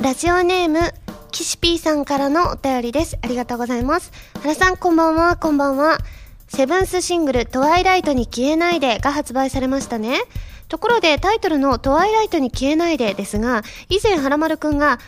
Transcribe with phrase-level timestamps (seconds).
[0.00, 0.78] ラジオネーム、
[1.32, 3.18] キシピーさんからのお便りです。
[3.20, 4.12] ありがとうございます。
[4.42, 5.98] 原さん、こんばんは、こんばんは。
[6.46, 10.20] セブンスシングル、トワイライトに消えないでが発売されましたね。
[10.68, 15.00] ところで、タイトルのトワイライトに消えないでですが、以前、原丸くんが、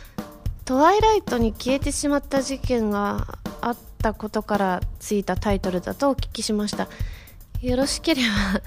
[0.64, 6.88] トワイライトに消えてしまった事件があったことからついたタイトルだとお聞きしました。
[7.62, 8.60] よろしければ、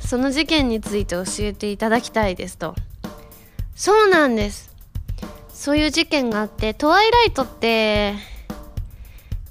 [0.00, 2.74] その事件について教えていただきたいですと。
[3.74, 4.75] そうなんです。
[5.56, 8.14] そういう事件があって、トワイライトって、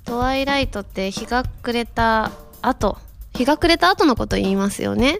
[0.05, 2.99] トワイライトって日が暮れた後、
[3.33, 5.19] 日が暮れた後のこと言いますよね。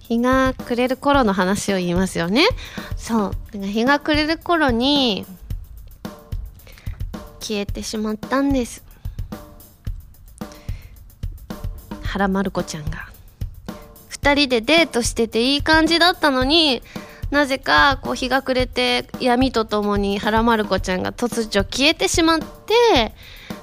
[0.00, 2.48] 日が暮れる頃の話を言いますよね。
[2.96, 3.58] そう。
[3.58, 5.24] 日が暮れる頃に、
[7.38, 8.84] 消えてしまったんです。
[12.02, 13.06] 原まる子ちゃんが。
[14.08, 16.82] 二人でデートしてていい感じだったのに、
[17.32, 23.14] なぜかこう日が暮れて闇とともに原まる子ちゃんが突如消えてしまって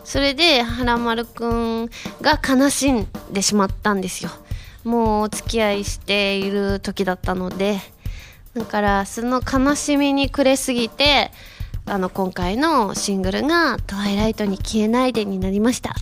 [0.04, 4.32] それで原丸くんが悲しんでしまったんですよ。
[4.84, 7.78] もうお付き合いしている時だったので
[8.56, 11.32] だからその悲しみに暮れすぎて
[11.86, 15.94] あの今回のシングルが「トワイライトに消えないで」になりました。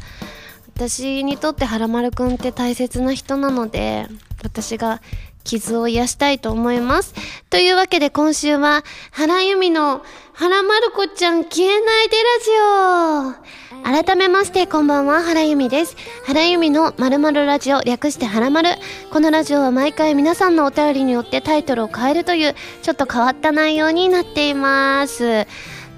[0.73, 4.07] 私にとって原丸くんって大切な人なので
[4.43, 5.01] 私が
[5.47, 7.15] 傷を癒したいと思います。
[7.49, 15.95] というわけで今週は、原由美の原まる子ちゃん消えないでラジオ改めましてこんばんは、原由美です。
[16.25, 18.71] 原由美のまるまるラジオ略して原まる。
[19.11, 25.47] このラジオは毎回皆さんのお便りによってタイトルを変えるという、ちょっと変わった内容になっています。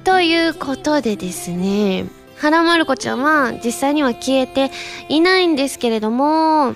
[0.04, 2.06] ということでですね、
[2.38, 4.72] 原まる子ちゃんは実際には消えて
[5.10, 6.76] いないんですけれども、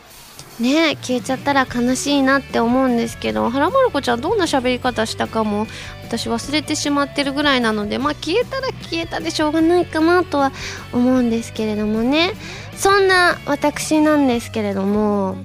[0.59, 5.67] ね消えちゃったら悲しいなって思うんですけど原まる子ちゃんどんな喋り方したかも。
[6.03, 10.51] 私忘れてしまってるぐらいなのでまあ消えたら消えたでしょうがないかなとは
[10.91, 12.33] 思うんですけれどもね。
[12.77, 15.37] そんな私なんですけれども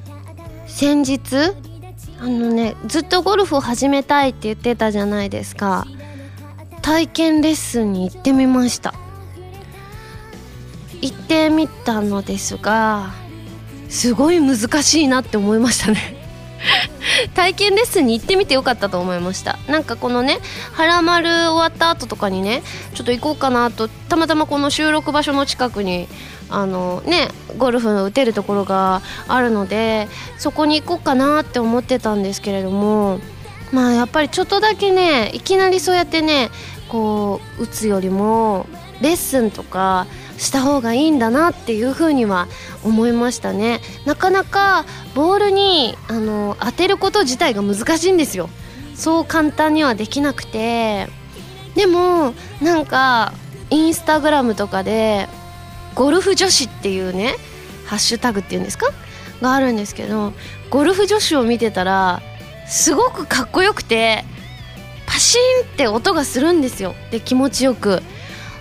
[0.67, 1.55] 先日
[2.21, 5.87] あのねずっとゴルフを始めたいって言ってたじゃないですか。
[6.83, 8.93] 体験レッスンに行ってみました。
[11.01, 13.15] 行ってみたのですが
[13.89, 16.17] すごい難しいなって思いましたね。
[17.35, 19.59] 体験レッスンに行ってみてよかったと思いました。
[19.69, 20.41] なんかこのね
[20.73, 22.63] 「はらまる」終わった後とかにね
[22.95, 26.09] ちょっと行こうかなとたまたまこの収録場所の近くに
[26.51, 33.21] あのねゴルフの打てるところがあるのでそこに行こうかなって思ってたんですけれども
[33.73, 36.51] まあやっぱりちょっとだけねいきなりそうやってね
[36.89, 38.67] こう打つよりも
[39.01, 40.07] レッスンとか
[40.39, 42.49] した方がいいんだなっていうふうには
[42.85, 43.81] 思いましたね。
[44.07, 48.49] なかなかボールにあの当てること自体が難しいんですよ。
[48.95, 51.09] そう簡単にはできなくて。
[51.75, 53.33] でもなんか
[53.71, 55.29] インスタグラムとかで
[55.95, 57.37] ゴルフ女子っていうね
[57.87, 58.87] ハッシュタグっていうんですか？
[59.43, 60.33] があるんですけど
[60.71, 62.21] ゴルフ女子を見てたら
[62.67, 64.25] すごくかっこよくて
[65.07, 66.95] パシーンって音がするんですよ。
[67.11, 68.03] で気持ちよく。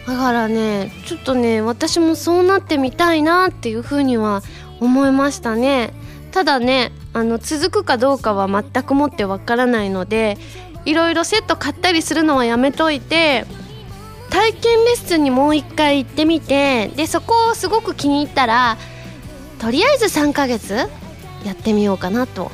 [0.07, 4.41] だからねちょっとね私もそうなってみたいなっていうふうには
[4.79, 5.93] 思いましたね。
[6.31, 10.37] ただねあの続くかどうかは全くもってわからないので
[10.85, 13.45] いろいろセット買ったりするのはやめといて
[14.29, 18.77] 体験レッスンにもう一回行ってみてでそこをすごく気に入ったら
[19.59, 20.75] とりあえず3ヶ月
[21.43, 22.51] やってみようかなと。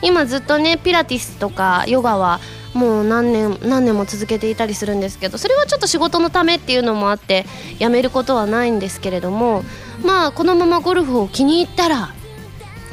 [0.00, 2.40] 今ずっとねピラティスとかヨガは
[2.74, 7.44] もう何年何年も続けていたりするんですけどそれはちょっと仕事のためっていうのもあって
[7.78, 9.62] やめることはないんですけれども
[10.04, 12.14] まあこのままゴルフを気に入ったら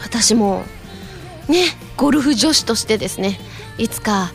[0.01, 0.63] 私も
[1.47, 1.63] ね
[1.95, 3.39] ゴルフ女子としてですね
[3.77, 4.31] いつか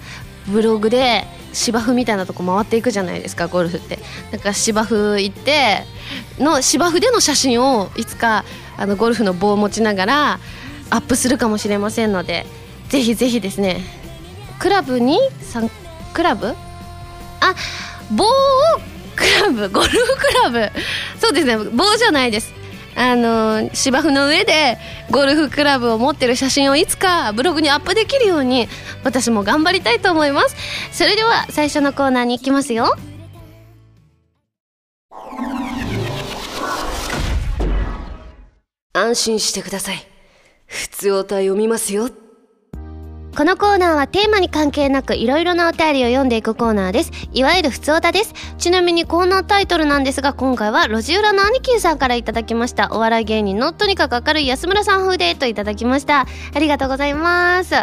[0.48, 3.98] ブログで芝生みたいなとこ回っていくじゃないですかゴルフって。
[4.32, 5.84] だから芝生行って
[6.38, 8.44] の芝生での写真をいつか
[8.76, 10.40] あのゴルフの棒を持ちながら
[10.90, 12.44] アップするかもしれませんので
[12.88, 13.80] ぜひぜひですね
[14.64, 15.18] クラブに
[16.14, 16.46] クラブ？
[16.48, 16.54] あ
[18.10, 18.28] 棒を
[19.14, 20.70] クラブゴルフクラブ。
[21.20, 21.58] そうですね。
[21.58, 22.50] 棒じゃないです。
[22.96, 24.78] あの芝生の上で
[25.10, 28.66] ゴルフクラブを持ってる写真をいつかブログにアップできるように
[29.04, 30.56] 私も頑張りたいと思います。
[30.92, 32.96] それでは最初のコーナーに行きますよ。
[38.94, 40.06] 安心してください。
[40.64, 42.08] 普通歌読みますよ
[43.36, 47.10] このコーナーはテーマに関係なくいろいろなお便りを読んでいくコーナーです。
[47.32, 48.32] いわゆる普通歌です。
[48.58, 52.90] ちなみにコーナータイトルなんですが、今回は路地裏の兄貴さんからいただきました。
[52.92, 56.26] お笑い芸人のとにかく明るい安村さん風でといただきました。
[56.54, 57.74] ありがとうございます。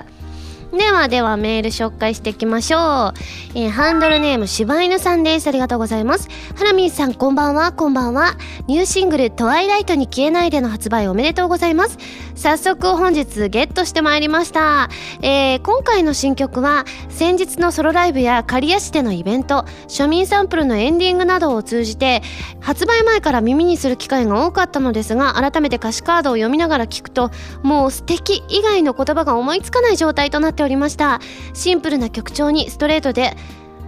[0.72, 3.14] ではではメール紹介していきましょう。
[3.56, 5.48] えー、ハンドルネーム柴犬さんです。
[5.48, 6.30] ありがとうございます。
[6.56, 8.36] ハラミーさんこんばんは、こんばんは。
[8.68, 11.98] ニューシングルトワイライトに消えないでの発売おめでとうございます。
[12.36, 14.90] 早速本日ゲットしてまいりました。
[15.22, 22.22] えー、今回の新曲は先日のソロライブや刈谷市でのイベント、庶民サンプルのエンディングなどを通じて
[22.62, 27.30] 発売前から耳にする機会が多かったのですが、改めて歌詞カードを読みながら聞くと、
[27.62, 31.20] もう素敵以外の言葉が思いつかない状態となっておりました。
[31.54, 33.36] シンプルな曲調にストレートで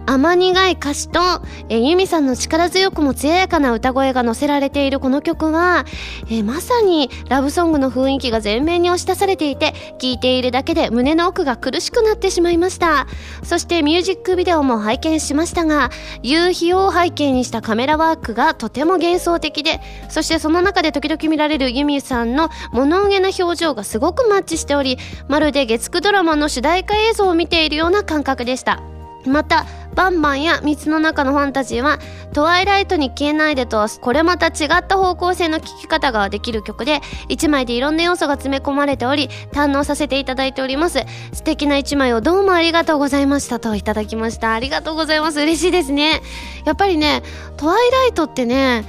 [0.06, 1.20] 甘苦い歌詞と、
[1.68, 5.84] えー、ユミさんの力強くも艶やかな歌声が乗せられているこの曲は、
[6.26, 13.06] えー、まさにラブソングの雰囲気が前面に押し出されていて、聴いているだけで胸の奥が苦しくなってしまいました。
[13.42, 15.90] そしてミュージックビデオも拝見しましたが、
[16.22, 24.98] 夕日を背景にしたカメラワークがとても幻想的で、そしてその中で時々見られるユミさんの物憂げな表情がすごくマッチしており、
[25.28, 28.93] まるで月9ドラマの主題歌映像を見ているような感覚でした。
[29.26, 31.98] またバンバンや水の中のファンタジーは
[32.32, 41.04] トワイライトに消えないでとはこれまた違った方向性の聴き方ができる曲で1枚でいろんな要素が詰め込まれており堪能させていただいております。
[41.32, 44.52] 素敵な1枚をどうもありがとうございましたといただきました。
[44.52, 45.40] ありがとうございます。
[45.40, 46.22] 嬉しいですね。
[46.64, 47.22] やっぱりね
[47.56, 48.84] トワイライトってね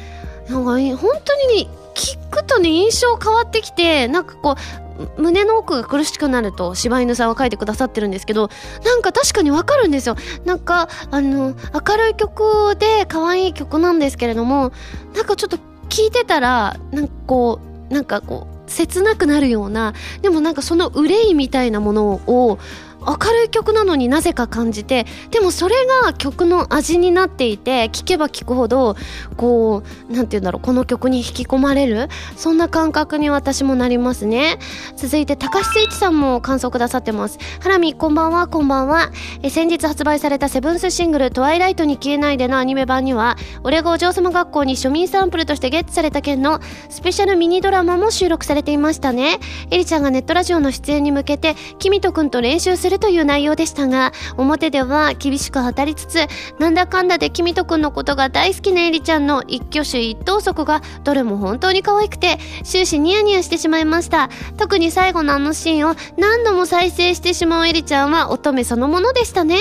[0.49, 4.84] なんか本当に聞くとね印象変わってきてなんかこう
[5.17, 8.49] 胸の奥が苦しくなると柴犬さんは書いてくださってるんですけど
[8.83, 10.15] なんか確かにわかるんですよ。
[10.45, 11.53] なんかあの
[11.87, 14.71] 明るい曲で可愛い曲なんですけれども
[15.13, 15.57] なんかちょっと
[15.89, 17.59] 聞いてたらなんかこ
[17.89, 22.59] うなんかこう切なくなるようなでもなんかその憂いみたいなものを
[23.07, 28.95] 明るい曲なのになぜか感じてでもそれが曲の味になっていて聴けば聴くほど
[29.37, 34.59] こうなんて言うんだろうこの曲に引き込まれるそんな感覚に私もなりますね。
[34.95, 37.37] 続いて高橋誠一さんも感想くださってます。
[37.59, 39.11] ハラミこんばんはこんばんは。
[39.41, 46.59] え先日発売されたセブンスシングル「トワイライトに消えないで」のアニメ版には俺がお嬢様学校に庶民サンプルとしてゲットされた件の
[46.89, 49.39] スペシャルミニドラマも収録されていましたね。
[49.71, 56.19] エリちゃんがネットラジオの出演に向けてキミトくんと練習するるという内容でしたが、表では厳しく当たりつつ、
[56.59, 64.29] なんだかんだで君とくんのことが大好きなエリちゃんの一挙手一投足がどれも本当に可愛くて、終始ニヤニヤしてしまいました。
[64.57, 69.57] 特に最後のあのシーンを何度も再生してしまうエリちゃんは乙女そのものでしたね。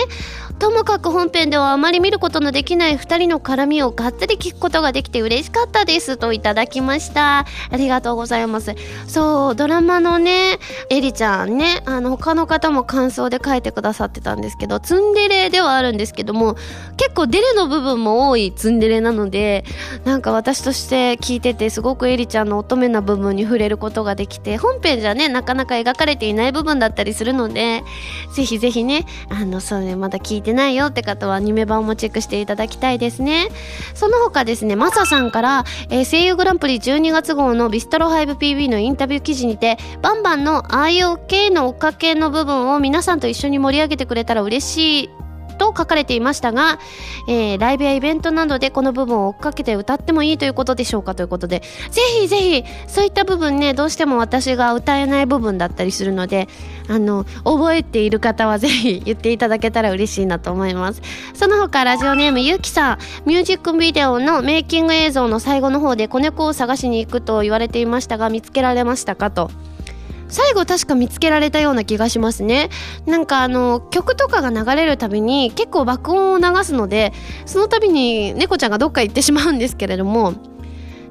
[0.59, 8.75] ともかく本編ではあまり見ることのできない2人の絡みをがっつり聞くことができて嬉しかったですといただきましたありがとうございます
[9.07, 10.59] そうドラマのね
[10.91, 16.55] エリちゃんねあの他の方も感想で書いてくださってたんですけどツンデレではあるんですけども
[16.97, 19.65] 結構デレの部分も多いツンデレなので
[20.05, 27.83] なんか私として聞いててすごくエリちゃんの乙女な部分に触れることができて本編じゃねなかなか描かれていない部分だったりするので
[28.35, 33.49] ぜひぜひねあのそうねまだ聞いててないよって方はアニメ版もチェックしていただきたいですね。
[33.95, 45.11] その他ですねマサさんから、えー、声優グランプリ12月号のビストロ 5PB のインタビュー記事にてバンバンの IOK の追っかけの部分を皆さんんと一緒に盛り上げてくれたら嬉しい
[45.55, 46.79] と書かれていましたが、
[47.29, 56.49] えー、ライブやイベントなどでこの部分を追っかけて歌ってもいいということでしょうかということで、ぜひぜひ、そういった部分ね、どうしても私が歌えない部分だったりするので、
[56.89, 61.03] あの、覚えている方はぜひ言っていただけたら嬉しいなと思います。
[61.35, 69.51] その他、ラジオネームゆうきさん、ミュージックビデオのメイキング映像の最後の方で子猫を探しに行くと言われていましたが、見つけられましたかと。
[70.29, 72.71] 最後確か見つけられたような気がしますね。
[73.07, 77.13] なんかあの曲とかが流れるたびに結構爆音を流すので
[77.47, 80.35] その度に猫ちゃんがどっか行ってしまうんですけれども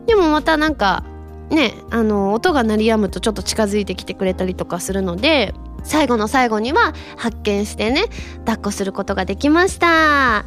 [0.07, 1.03] でもまたなんか
[1.49, 5.53] ねあの音が鳴りやむとちょっと近づいてきてくれたりとかするので
[5.83, 8.05] 最後の最後には発見してね
[8.39, 10.45] 抱っこすることができました。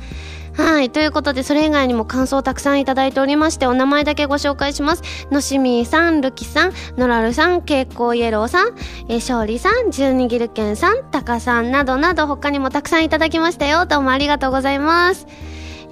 [0.57, 0.91] はい。
[0.91, 5.03] ということで、それ以外にも感想をたくさんいただいておりまして、お名前だけご紹介します。
[5.31, 8.75] のしみーさん、るきさん、のらるさん、けいこうイエローさん、
[9.09, 13.85] えしょうりさん、じゅうにぎるけんさん、たかさんなどなど他にもたくさんいただきましたよ。
[13.85, 15.27] どうもありがとうございます。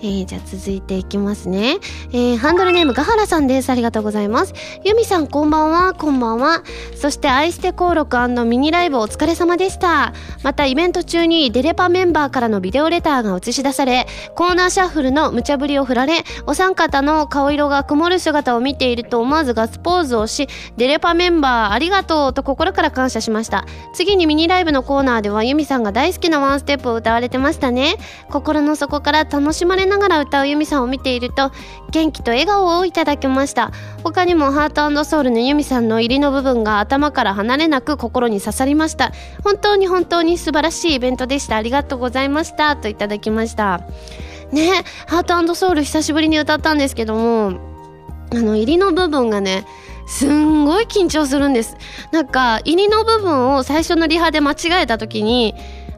[0.05, 1.79] えー、じゃあ続いていきますね。
[2.13, 3.71] えー、ハンドルネームガハラさんです。
[3.71, 4.53] ありがとうございます。
[4.85, 6.63] ユミさんこんばんは、こんばんは。
[6.95, 10.13] そして愛して登録ミニライブお疲れ様でした。
[10.43, 23.65] またイベント中にデレパメンバーからのビデオレターが映し出され、コーナーシャッフルの無茶ぶりを振られ、お三方の顔色が曇る姿を見ていると思わずガッツポーズをし、デレパメンバーありがとうと心から感謝しました。
[23.95, 27.97] 次にミニライブのコーナーではユミさんが大好きなワンステップを歌われてましたね。
[28.31, 31.53] 心の底から楽しまれなながら歌うユミさんを見ていると
[31.91, 33.71] 元気と笑顔をいただきました。
[34.03, 39.13] 他にもハートソウルのユミさんの入りの部分が頭から離れなく心に刺さりました。
[39.43, 41.57] 本当に本当に素晴らしいイベントでした。
[41.57, 42.77] ありがとうございました。
[42.77, 43.83] といただきました。
[44.53, 47.53] ねハートソウル久しぶりに歌ったんですけども
[48.33, 49.67] あの入りの部分がね
[50.07, 51.77] すんごい緊張するんです。
[52.11, 55.55] なんか入りの部分を最初のリハで間違えた時に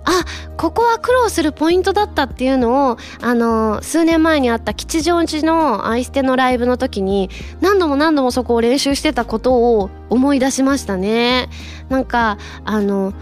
[0.06, 0.24] あ
[0.56, 7.28] ここは苦労するポイントだったっていうのをあの数年前にあった吉祥寺のアイステのライブの時に
[7.60, 11.48] 何度も何度もそこを練習してたことを思い出しましたね。
[11.88, 13.12] なんかあの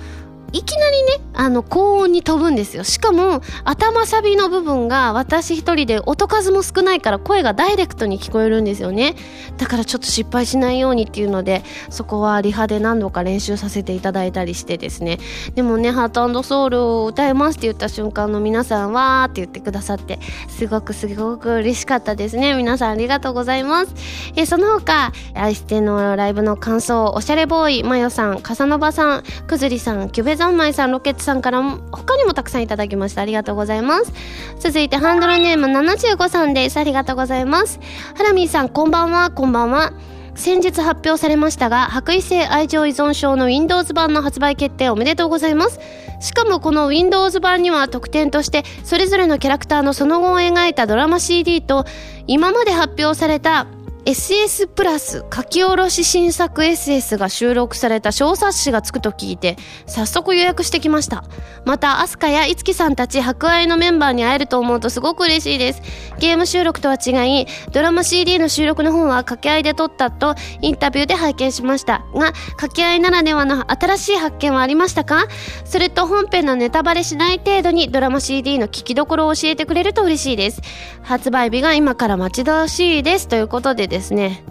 [0.55, 2.85] いきなりね、あの、高音に飛ぶんですよ。
[2.85, 9.17] しかも、頭サビの部分が私一人で音数も少ないから声がダイレクトに聞こえるんですよね。
[9.59, 15.19] だからちょっと失敗しないようにっていうので、そこはリハで何度か練習させていただいたりしてですね。
[15.57, 22.55] でもね、ハートソウルを歌いますって言った瞬間の皆さんはって言ってくださって、すごくすごく嬉しかったですね。
[22.55, 23.95] 皆さんありがとうございます。
[24.37, 33.23] えその他、アイステのライブの感想、おしゃれボーイ、マヨさん、カサノバさん、くずりさん、キュベザ三昧さんロケットさんからも他にもたくさんいただきました。
[33.23, 34.13] ありがとうございます。
[34.59, 36.77] 続いてハンドルネーム75さんです。
[36.77, 37.81] ありがとうございます。
[38.15, 39.95] ハラミーさんこんばんはこんばんは。
[40.35, 45.81] 先日発表されましたが白衣性愛情依存症の Windows 版の発売決定おめでとうございます。
[46.21, 51.87] しかもこの Windows 版には特典としてそれぞれのキャラクターのその後を描いたドラマ CD と
[52.27, 53.67] 今まで発表された
[54.07, 59.57] SS プラス書き下ろし新作 SS が収録された小冊子がつくと聞いて
[59.87, 61.25] 早速予約してきました。
[61.65, 65.81] またアスカやいつきさんたち博愛のメンバーに会えると思うとすごく嬉しいです。
[66.19, 72.05] ゲーム収録とは違いドラマ CD の収録の方は掛け合いで撮ったとインタビューで拝見しました。
[72.15, 75.29] が掛け合いならではの新しい発見はありましたか？
[75.65, 80.61] それと本編のネタバレしない程度にドラマ CD の聞きどころを教えてくれると嬉しいです。
[81.03, 83.29] 発売日が今から待ち遠しいです。
[83.29, 84.43] ということでですね。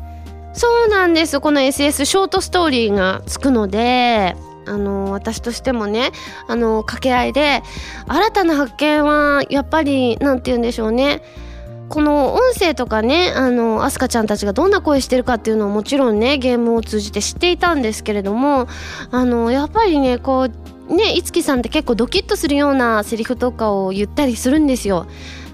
[0.53, 1.41] そうなんです。
[1.41, 4.35] この SS ショートストーリーがつくので
[4.65, 6.11] あの私としてもね
[6.47, 7.61] あの掛け合いで
[8.07, 11.21] 新たな発見はやっぱり何て言うんでしょうね。
[11.89, 18.67] この音声とかねあのアスカちゃんたちがどんな声してるかっていうのをもちろんねゲームを通じて知っていたんですけれども
[19.11, 20.47] あのやっぱりねこ
[20.89, 25.07] うねいつきさんって結構ドキッとするようなセリフとかを言ったりするんですよ。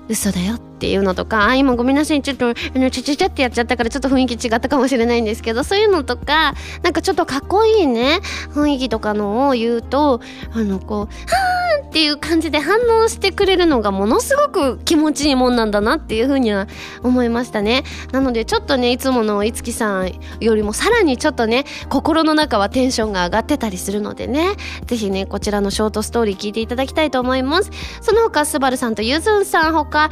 [0.08, 8.22] 嘘だよっていうのとか、あ、今ごめんなさい、ちょっと、あの、ちゃちゃちゃってやっちゃったからちょっと雰囲気違ったかもしれないんですけど、そういうのとか、なんかちょっとかっこいいね、
[8.54, 10.22] 雰囲気とかのを言うと、
[10.54, 16.68] あの、こう、はーんっていう感じで反応してくれるのがものすごく気持ちいいもんなんだなっていうふうには
[17.02, 17.84] 思いましたね。
[18.12, 24.56] なのでちょっとね、いつものいつきさんよりもさらにちょっとね、心の中はテンションが上がってたりするのでね、
[24.86, 27.72] ぜひね、こちらのショートストーリー聞いていただきたいと思います。
[28.02, 30.12] その他、スバルさんとゆずんさんほか、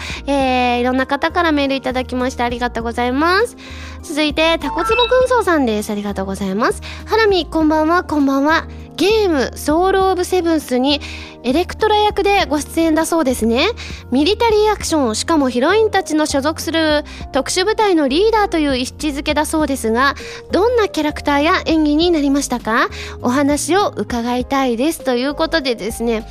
[0.57, 3.55] えー、いろんな方からメールいただきましてありがとうございます。
[4.01, 5.91] 続いて、タコツボ軍曹さんです。
[5.91, 6.81] ありがとうございます。
[7.05, 8.67] ハラミ、こんばんは、こんばんは。
[8.95, 11.01] ゲーム、ソウルオブセブンスに
[11.43, 13.67] エレクトラ役でご出演だそうですね。
[14.11, 20.15] ミリタリーアクション、しかもヒロインたちの所属する特殊部隊のリーダーという位置づけだそうですが、
[20.51, 22.89] どんなキャラクターや演技になりましたか？
[23.21, 25.03] お話を伺いたいです。
[25.03, 26.27] ということでですね、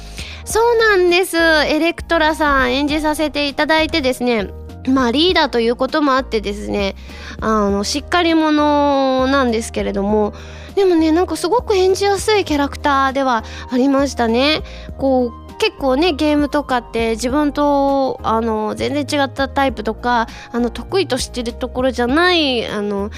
[0.46, 1.36] そうなんです。
[1.36, 4.48] エレクトラさん演じさせていただいてですね、
[4.88, 6.94] まあリーダーということもあってですね、
[7.40, 10.34] あの、しっかり者なんですけれども、
[10.76, 14.62] でもね、なんかすごく演じやすいキャラクターではありましたね。
[14.98, 23.10] こう、結構ねゲームとかって自分とあの全然違ったタイプとかあの得意としてるところじゃないあの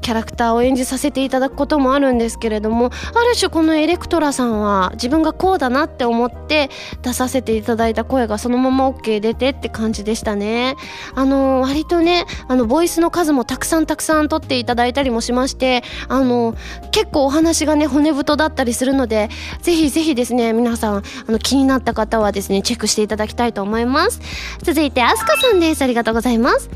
[0.00, 2.88] キャラクターを演じさせていただくこともあるんですけれどもあ
[3.24, 6.70] る種このエレクトラさんは自分がこうだなって思って
[7.02, 10.76] 出させていただいた声がそのまま OK 出てって感じでしたね。
[11.14, 16.54] あの割とねあのボイスの数もたくさんたくさん取っていただいたりもしましてあの
[16.90, 19.28] 結構お話がね骨太だったりするので
[19.62, 24.20] ぜひぜひですね皆さんあの気になった方はですねチェックしていただきたいと思います。
[24.62, 25.82] 続いてアスカさんです。
[25.82, 26.70] ありがとうございます。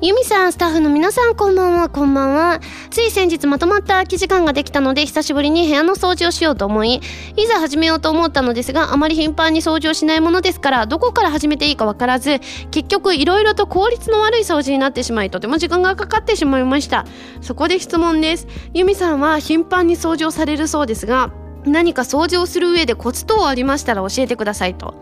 [0.00, 2.60] ユミさん、スタッフの皆さん、こんばんは、こんばんは。
[2.90, 7.00] つい先日まとまった空き時間ができたので、久しぶりに部屋の掃除をしようと思い、
[7.36, 12.40] いざ始めようと思ったのですが、あまり頻繁に掃除をしないものですから、どこから始めていいかわからず、
[12.70, 17.06] 結局いろいろと効率の悪い掃除になってしまい、とても時間がかかってしまいました。
[17.40, 18.46] そこで質問です。
[18.74, 21.30] ユミさんは頻繁に掃除をされるそうですが、
[21.64, 24.94] 何か掃除をする上でコツ等ありましたら教えてくださいと。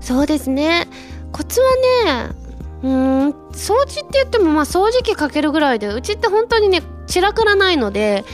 [0.00, 0.88] そうですね。
[1.30, 2.47] コツはね、
[2.82, 8.24] うん掃除って言ってもまあ掃除機かけるぐらいでうちって本当にね散らからないので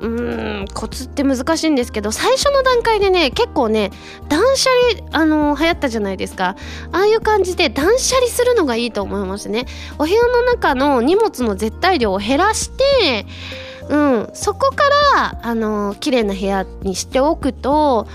[0.00, 3.90] うーんコツって難しいんですけど最初の段階でね結構ね
[4.28, 6.56] 断捨離あの流行ったじゃないですか。
[6.92, 9.66] ああいう感じで断捨離するのがいいと思いますね。
[9.98, 13.26] お部屋の中の荷物の絶対量を減らして
[13.88, 14.84] うんそこか
[15.16, 18.06] らあの綺麗な部屋にしておくと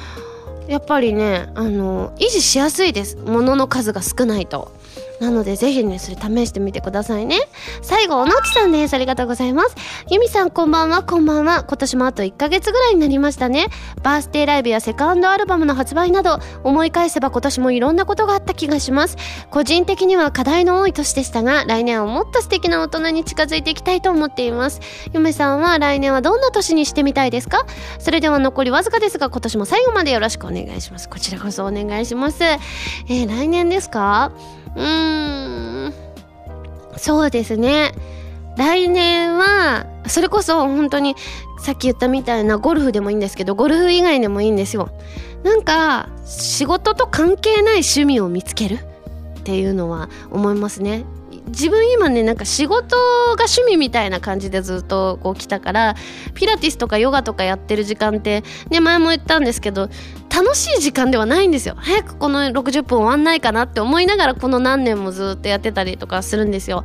[0.67, 3.17] やっぱりねあの維持しやすいです。
[3.17, 4.74] 物の数が少ないと。
[5.19, 7.39] なのでぜひねそれ試してみてくださいね。
[7.81, 8.93] 最後おのちさんです。
[8.93, 9.75] ありがとうございます。
[10.09, 11.03] ゆみさんこんばんは。
[11.03, 11.63] こんばんは。
[11.63, 13.67] 今年もあと1ヶ月ぐらいになりましたね。
[14.03, 19.17] バースデーライブやセカンドアルバムの発売など思い返せば今年もいろんなことがあった気がします。
[19.51, 24.81] 個人的には課題の多い年でしたが来年はもっと素敵な大人に近づいていきたいと思っています。
[25.13, 27.65] ゆめさんは来年はどんな年にしてみたいですか？
[27.99, 31.07] それでは残りわずかですが今年も最後までよろしくお願いします。
[31.07, 32.43] こちらこそお願いします。
[32.43, 34.31] えー、来年ですか？
[34.75, 35.93] うーん。
[36.97, 37.93] そうですね。
[38.57, 41.15] 来年はそれこそ本当に
[41.59, 44.89] さっき言ったみたいなゴルフでもいいんですけどゴルフ以外でもいいんですよ。
[45.43, 48.79] なんか仕事と関係ない趣味を見つける
[49.39, 51.05] っていうのは思いますね。
[51.47, 55.95] 自分今ねなんか仕事が趣味みたいな感じでずっとこう来たから
[56.33, 59.89] ピラティスとかヨガとかやってる時間ってね前も言ったんですけど
[60.35, 61.75] 楽しい時間ではないんですよ。
[61.77, 66.83] 早くこの60分終わんないかなって思いながらこの何年もずっとやってたりとかするんですよ。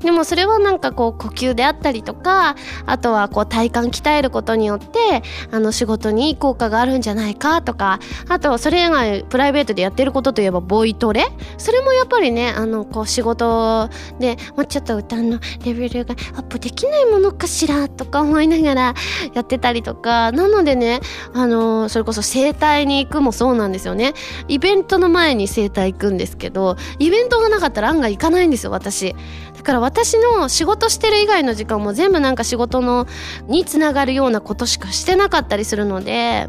[0.00, 11.26] でもそれはなんかこう呼吸であったりとかあとはこう体幹鍛えることによってあの仕事に効果があるんじゃないかとかあとそれ以外プライベートでやってることといえばボイトレ。
[11.58, 13.88] それもやっぱりねあのこう仕事
[14.18, 18.94] でもうちょっと歌のレベルがアップできないものかしらとか思いながら
[19.34, 20.32] やってたりとか。
[20.32, 21.00] なのでね
[21.34, 24.14] あのそれこそ整体に行くもそうなんですよね
[24.48, 29.14] イベントの前に整体行くんですけどイベントがなかったら案外行かないんですよ私
[29.56, 33.06] だから私の仕事してる以外の時間も全部なんか仕事の
[33.46, 36.48] につながるようなことしかしてなかったりするので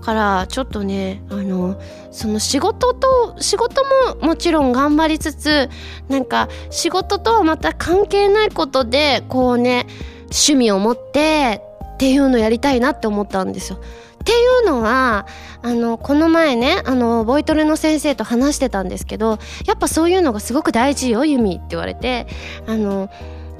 [0.00, 3.82] からちょっとねあのその仕事と仕事
[4.18, 5.68] ももちろん頑張りつつ
[6.08, 9.86] なんか仕事とはまた関係ないことでこうね
[10.24, 11.62] 趣味を持って
[11.94, 13.78] っていうのやりたいなって思ったんですよ。
[14.20, 15.26] っていうのは
[15.62, 22.26] あのこの前ねあのボイトレの先生と話してたんですけどやっぱそういうのがすごく大事よユミって言われて
[22.66, 23.10] あの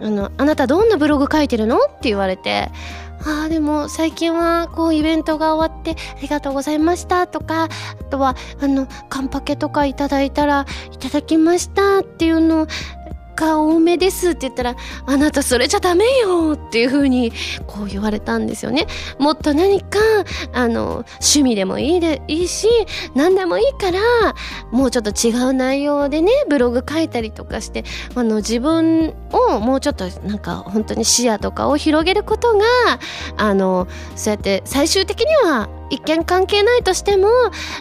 [0.02, 2.70] あのあなたどんなブログ書いてるのって言われて
[3.24, 7.68] ああでも最近はこうイベントが終わってありがとうございましたとかあ
[8.04, 12.66] とはあのカンパケとかいただいたらいただきましたっていうのを
[13.40, 14.76] が多めですって言ったら
[15.06, 17.32] あなたそれじゃダメよっていう風に
[17.66, 18.86] こう言われたんですよね。
[19.18, 19.98] もっと何か
[20.52, 22.68] あの趣味でもいいでいいし
[23.14, 24.00] 何でもいいから
[24.70, 32.64] もうちょっと違う内容でねブログ書いたりとかしてあの自分をもうちょっとなんか本当に視野とかを広げることが
[33.36, 37.28] あのそうやって最終的には一見関係ないとしても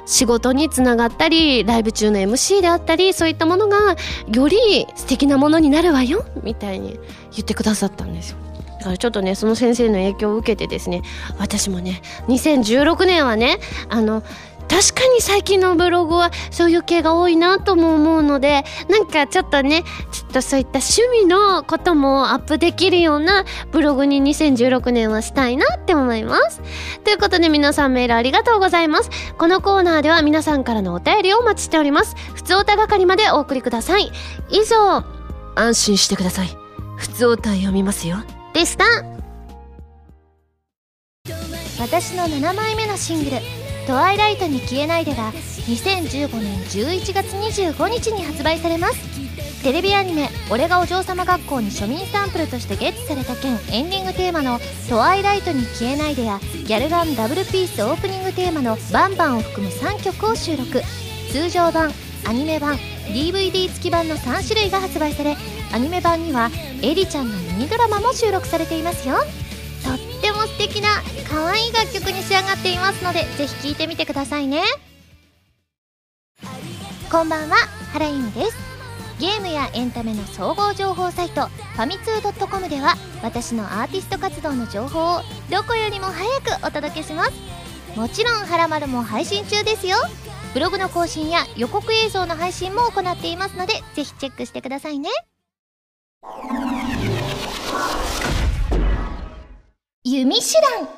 [0.05, 3.95] 仕事につながったりライブ中の MC であったりそういったものが
[4.33, 6.99] より素敵なものになるわよみたいに
[7.31, 8.37] 言ってくださったんですよ。
[8.79, 11.01] だからちょっとねその先生の影響を受けてですね
[11.37, 14.23] 私もね2016年はねあの
[14.69, 26.62] 確かに最近のブログはそういう系が多いなとも思うのでなんかちょっとねちょっとそういった趣味のこともアップできるようなブログに2016年はしたいなって思います。
[27.03, 29.10] ということで皆さんメールありがとうございます。
[29.38, 32.15] このコーナーでは皆さんからのお便りをお待ちしております。
[32.36, 34.12] 普通おた係までお送りください。
[34.49, 35.03] 以上。
[35.55, 36.47] 安心してください。
[36.95, 38.17] 普通歌読みますよ。
[38.53, 38.86] でした。
[41.79, 43.38] 私の7枚目のシングル
[43.89, 45.34] 「トワイライトに消えないで」が
[45.67, 48.99] 2015年11月25日に発売されます。
[49.63, 60.84] テレビアニメ「俺がお嬢様学校」に庶民サンプルとしてゲットされた件エンディングテーマの「トワイライトに消えないで」やギャルガンダブルピースオープニングテーマの「バンバン」を含む3曲を収録。
[61.32, 61.91] 通常版
[62.25, 65.36] アニメ版 DVD 付き版の3種類が発売され
[65.73, 66.52] アニメ版には
[66.84, 69.15] エリちゃんのミニドラマも収録されていますよ。
[70.19, 70.89] っても素敵な
[71.29, 74.62] 可愛い楽曲に仕上がっていますのでぜひ聴いてみてくださいね。
[77.10, 77.55] こんばんは
[77.93, 78.69] 原由美です。
[79.19, 87.32] ゲームやエンタメの総合情報サイトファミツー .com では私のアーティスト活動の情報をどこよりも早くお届けします。
[87.95, 89.97] もちろん「はらまる」も配信中ですよ。
[90.53, 95.10] ブログの更新や予告映像の配信も行っていますのでぜひチェックしてくださいね。
[100.11, 100.89] 弓手段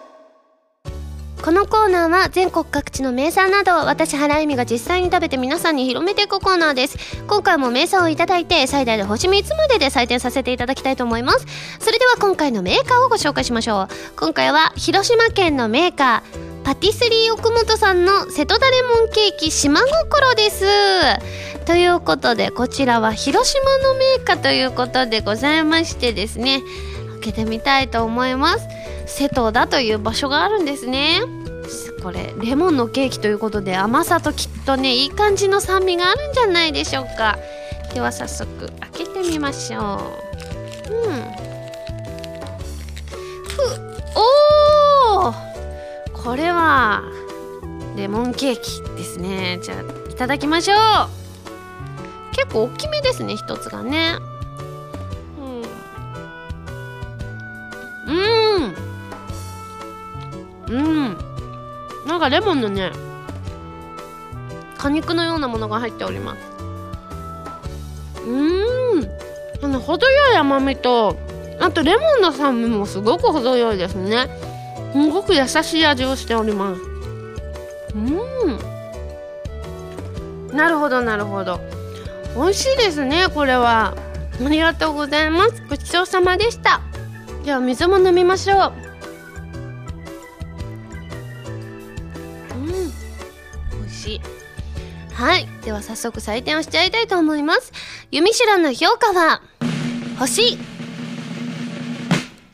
[1.43, 6.97] このコーナーは全国各地の名産などを私原由実が実際に食べて皆さんに広めていくコーナーです。
[7.28, 11.45] 今回も名産をいただいて最大で星3つまでで採点させていただきたいと思います。
[11.82, 13.88] それでは今回のメーカーをご紹介しましょう。
[14.15, 20.65] 今回は広島県のメーカーパティスリー奥本さんの瀬戸田レモンケーキ島心です。
[21.65, 26.62] ということでこちらは広島のメーカーということでございましてですね
[27.19, 28.81] 開けてみたいと思います。
[29.12, 31.21] 瀬戸田という場所があるんですね。
[32.02, 37.38] これレモンのケーキということで甘さときっとねいい感じの酸味があるんじゃないでしょうか。
[37.93, 38.47] では早速
[38.80, 40.93] 開けてみましょう。
[40.93, 41.41] うん。
[45.13, 45.34] おお
[46.13, 47.04] これは
[47.95, 49.60] レモンケーキですね。
[49.62, 50.78] じゃあいただきましょう。
[52.36, 54.15] 結構大きめですね一つがね。
[58.08, 58.15] うん。
[58.15, 58.91] うん。
[60.72, 61.18] うん。
[62.08, 62.92] なんかレモンのね
[64.78, 66.40] 果肉のようなものが入っております。
[68.26, 69.08] うん。
[69.62, 71.18] あの程よい甘みと
[71.60, 74.30] あとレモンの酸味もすごく程よいですね。
[74.94, 76.82] すごく優しい味をしております。
[77.96, 77.98] う
[80.54, 80.56] ん。
[80.56, 81.60] なるほどなるほど。
[82.36, 83.94] 美味しいですねこれは。
[84.44, 85.64] ありがとうございます。
[85.70, 86.82] ごちそうさまでした。
[87.46, 88.81] では水も飲みましょう。
[95.22, 95.48] はい。
[95.64, 97.72] では早速採点をしちゃいたいと思います。
[98.10, 99.44] ユミシュラの評価は
[100.18, 100.58] 星2.7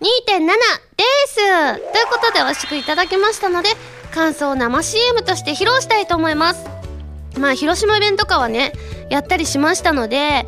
[0.02, 1.36] です。
[1.38, 3.70] ということで美味しくいただきましたので
[4.14, 6.66] 感想を生 CM として披露したいと思います。
[7.40, 8.74] まあ広島弁とかはね
[9.10, 10.46] やったりしましたので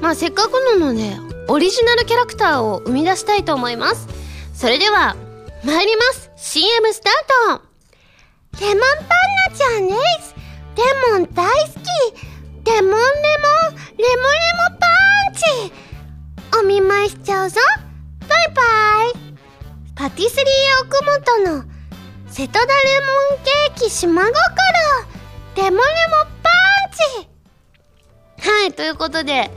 [0.00, 1.16] まあせっかくなので
[1.48, 4.06] オリジナルキャラクターを生み出したいと思います。
[4.54, 5.16] それでは
[5.64, 6.30] 参ります。
[6.36, 7.62] CM スタート。
[8.60, 10.37] レモンパンナちゃんです。
[10.78, 13.06] レモン大好きレモンレモンレモン
[13.98, 14.86] レモンパ
[15.32, 15.72] ンチ。
[16.60, 17.60] お見舞いしちゃうぞ。
[18.28, 18.62] バイバ
[19.18, 19.34] イ。
[19.96, 20.46] パティスリー
[20.84, 21.04] 奥
[21.42, 21.64] 本の
[22.28, 22.70] 瀬戸田レモ
[23.34, 24.32] ンケーキ島心
[25.56, 25.80] レモンレモン
[26.44, 26.92] パン
[28.44, 28.48] チ。
[28.48, 29.50] はいということで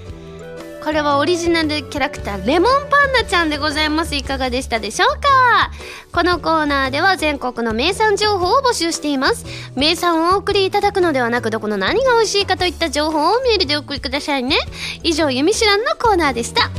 [0.84, 4.16] これはオリジナルキャラクターレモンパンダちゃんでございます。
[4.16, 5.72] いかがでしたでしょうか。
[6.12, 9.46] このコーナーでは全国の名産情報を募集しています。
[9.76, 14.58] 名産をお送りいただくのではなくどこの何が美味しいかといった情報をメールでお送りくださいね。
[15.04, 16.72] 以上「ゆみしらん」のコーナーでした。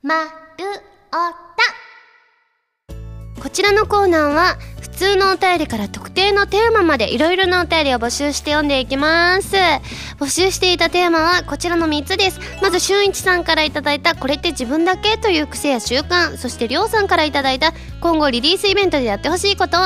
[0.00, 0.30] まる
[1.12, 1.16] お
[3.36, 3.42] た。
[3.42, 9.54] こちらのコーナーは普通のお便りから特定のテーマまでいろいろなお便りを募集して読んでいきます。
[10.18, 12.40] 募集していたテーマはこちらの3つです。
[12.60, 16.36] まず俊一さんからいただいたこれって自分だけという癖や習慣。
[16.36, 19.78] そしてりょうさんからいただいた今後リリースイベントでやってほしいこと。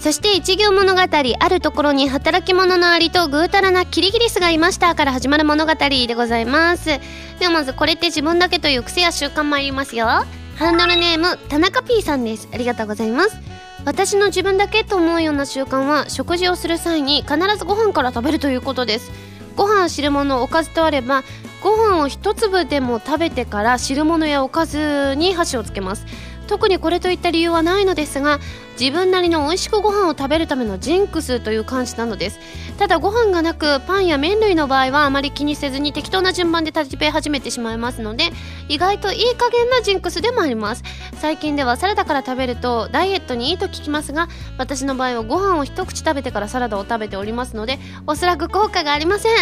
[0.00, 7.00] そして一行物語あるところに働き者のアリとぐうたらなキリギリスがいましたから始まる物語でございます。
[7.40, 10.06] ではまずこれって自分だけという癖や習慣参りますよ。
[10.06, 12.48] ハンドルネーム田中 P さんです。
[12.52, 13.36] ありがとうございます。
[13.84, 19.10] 私の自分だけと思うような習慣は食事をする際に必ずご飯から食べるということです。
[19.56, 21.24] ご飯汁物おかずとあれば
[21.62, 26.06] ご飯を一粒でも食べてから汁物やおかずに箸をつけます。
[26.52, 28.38] 特にこれといった理由はないのですが
[28.78, 32.38] 自分なりの美味しくご飯を食べるためのジンクスという感じなのです。
[32.78, 38.24] ただご飯がなくパンや麺類の場合はあまり気にせずに適当な順番で食べ始めてしまいますので
[38.68, 40.82] 意外といい加減なジンクスでもあります。
[41.22, 49.32] 最近ではサラダから食べるとダイエットにいいと聞きますが私の場合はご飯を一口食べてからサラダを食べておりますのでおそらく効果がありません。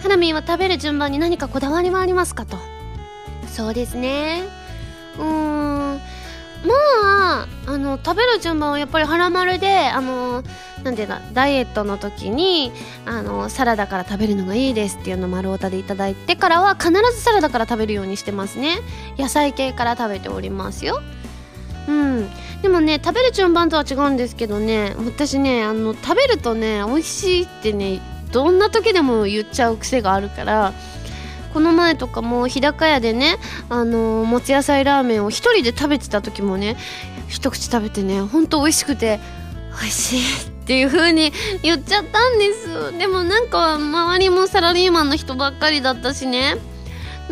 [0.00, 2.56] ハラミンは食べる順番に何かこだわりはありますかと。
[3.48, 4.44] そうですね。
[5.18, 6.11] うーん。
[6.64, 10.42] まああの食べる順番はやっぱり腹丸であの
[10.84, 12.72] なんていうかダイエットの時に
[13.04, 18.78] あのサラダから食べるのがいいですっていうのを丸太でいただいてからは必ずサラダから食べるようにしてますね。
[19.18, 21.00] 野菜系から食べておりますよ。
[21.88, 22.28] うん。
[22.62, 30.72] でもね食べる順番とは違うんですけどね私ねあの食べるとね美味しいってねどんな時でも言っちゃう癖があるから
[31.52, 33.36] この前とかも日高屋でね
[33.68, 36.76] あのもつ野菜ラーメンを1人で食べてた時もね
[37.28, 39.20] 一口食べてねほんと美味しくて
[39.80, 42.98] 美味しいっていう風に 言っちゃったんです。
[42.98, 46.56] でもなんか周りもサラリーマンの人ばっかりだったしね。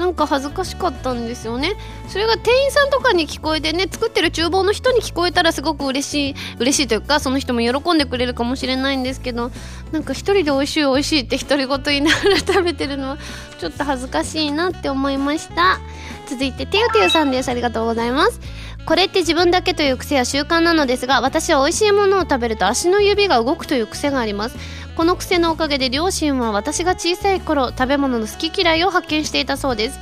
[0.01, 1.77] なんか恥ずかしかったんですよね。
[2.09, 9.51] それが店員さんとかに聞こえてね作ってる厨房の人に聞こえたらすごく嬉しい嬉しいというかその人も喜んでくれるかもしれないんですけど
[9.93, 13.19] なんか一人で美味しい美味しいって独り言言いながら食べてるのは
[13.59, 15.79] ちょっと恥ずかしいなって思いました。
[16.27, 17.51] 続いててゆてゆさんです。
[17.51, 18.41] ありがとうございます。
[18.87, 24.57] これって自分だけという癖や習慣なのですが私は美味しいものを食べると足の指が動くという癖があります。
[24.97, 29.99] この癖のおかげで両親は私が小さい頃食べ物の好き嫌いを発見していたそうです。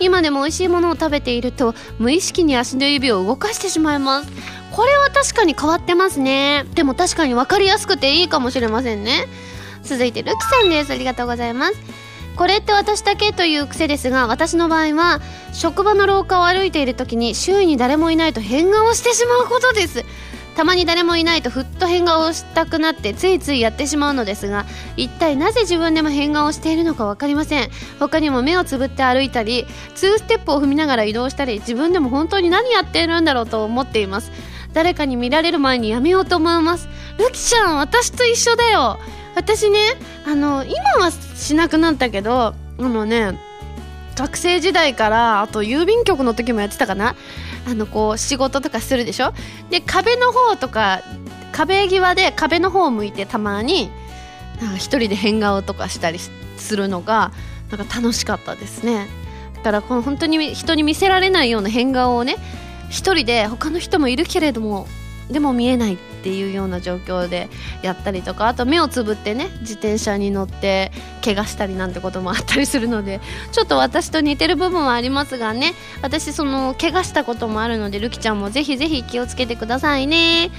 [0.00, 4.28] 今でも美味しいものを食べていると無意識に足の指を動かしてしまいます。
[4.72, 6.64] これは確かに変わってますね。
[6.74, 9.26] でも確かに分かりやすくていいかもしれませんね。
[9.82, 10.92] 続いてルキさんです。
[10.92, 11.74] ありがとうございます。
[12.36, 15.20] これって私だけという癖ですが私の場合は
[15.52, 20.04] 職場の廊下を歩いている時に周囲に誰もいないと変顔してしまうことです。
[20.56, 27.70] たまに誰もいないとふっと変顔をしたくなってついついやってしまうのですが一体なぜ自分でも変顔をしているのか分かりません。
[27.98, 34.30] 他にも目をつぶって歩いたり2ステップを踏みながら移動したり自分でも本当に何やっているんだろうと思っています。
[34.72, 36.88] 誰かに見られる前にやめようと思います。
[37.18, 38.98] ルキちゃん私と一緒だよ。
[39.34, 39.78] 私ね
[40.26, 43.38] あの今はしなくなったけどあのね
[44.14, 47.16] 学生時代からあと郵便局の時もやってたかな。
[47.66, 49.32] あのこう仕事とかするでしょ？
[49.70, 51.02] で壁の方とか
[51.52, 53.90] 壁際で壁の方を向いてたまに
[54.60, 57.32] なん一人で変顔とかしたりするのが
[57.70, 59.06] なんか楽しかったですね。
[59.56, 62.36] だからこの本当に人に見せられないような変顔をね
[62.90, 64.88] 一人で他の人もいるけれども
[65.32, 67.48] でも見えないっていうような状況で
[67.82, 70.92] やったりとかあと目をつぶってね自転車に乗って
[71.24, 80.50] 怪我したりなんてこともあったりするのでちょっと私と似てる部分はありますがね私その怪我したこともあるのでルキちゃんもぜひぜひ気をつけてくださいね。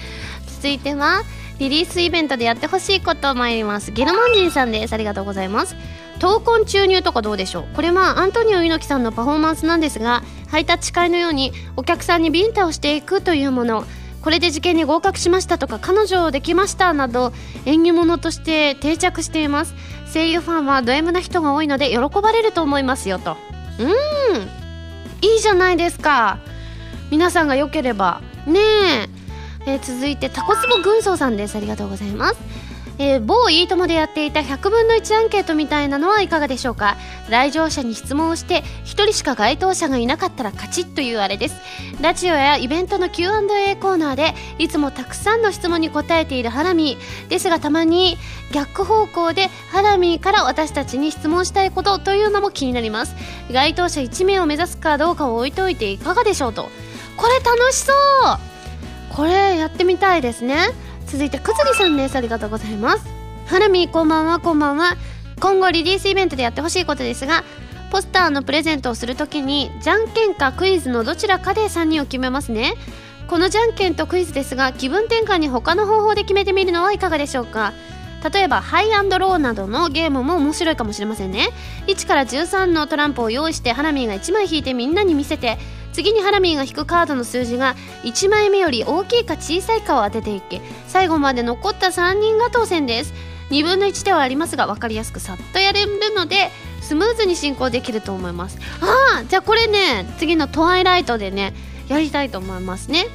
[0.48, 1.24] 続いては
[1.60, 3.92] リリースイベントでやってほしいこと参ります。
[3.92, 4.94] ゲルマン人さんです。
[4.94, 5.76] ありがとうございます。
[6.20, 7.76] 闘魂注入とかどうでしょう？
[7.76, 13.86] これはアントニオ猪木さんのパフォーマンスなんですがハイタッチ会のようにお客さんにビンタをしていくというもの。
[14.24, 17.34] これで受験に合格しましたとか彼女できましたなど
[17.66, 19.76] 縁起物として定着しています。
[20.14, 23.36] 声優ファンはド M な人が多いので喜ばれると思いますよと。
[23.80, 23.88] うん。
[25.22, 26.40] いいじゃないですか。
[27.12, 28.22] 皆さんが良ければ。
[28.46, 29.10] ねえ。
[29.66, 31.56] えー、続いてタコスボ軍曹さんです。
[31.56, 32.36] ありがとうございます。
[33.04, 36.96] えー、某いいともでやっていた100分の1アンケートみたいなのはいかがでしょうか？
[37.30, 38.64] 来場者に質問をして1
[39.04, 41.56] 人しか該当者がいなかったら勝ちというあれです。
[42.02, 47.28] ラジオやイベントの Q&A コーナーでいつもたくさんの質問に答えているハラミー。
[47.28, 48.18] ですがたまに
[48.54, 53.16] 逆方向でハラミーから私たちに質問したいことというのも気になります。
[53.52, 56.70] 該当者1名を目指すかどうかを置いといていかがでしょうと。
[57.18, 57.96] これ楽しそう！
[59.14, 60.70] これやってみたいですね。
[61.14, 62.16] 続いてくずりさんです。
[62.16, 63.06] ありがとうございます。
[63.46, 64.98] ハラミこんばんはこんばんは。
[65.40, 67.44] 今後リリースイベントでやってほしいことですが
[67.92, 72.74] ポスターのプレゼントをするときにじゃんけんかクイズのどちらかで3人を決めますね。
[73.28, 77.74] このじゃんけんとクイズですが気分転換に他の方法で決めてみるのはいかがでしょうか。
[78.34, 81.50] 例えばハイアンドローなどのゲームも面白いかもしれませんね。
[81.86, 85.60] 1から13のトランプを用意してハラミーが1枚引いてみんなに見せて
[85.94, 93.14] 次にハラミーが引くカードの数字が1枚目より大きいか小さいかを当てていき最後まで残った3人が当選です。
[93.50, 96.50] 2分の1ではありますが分かりやすくさっとやれるので
[96.82, 98.58] スムーズに進行できると思います。
[98.82, 101.54] ああじゃあこれね次のトワイライトでね
[101.88, 103.06] やりたいと思いますね。